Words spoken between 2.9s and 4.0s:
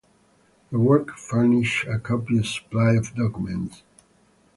of documents.